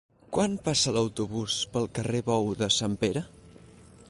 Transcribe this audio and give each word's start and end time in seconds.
Quan 0.35 0.55
passa 0.67 0.93
l'autobús 0.95 1.59
pel 1.75 1.87
carrer 1.99 2.25
Bou 2.31 2.53
de 2.63 2.75
Sant 2.79 3.01
Pere? 3.05 3.29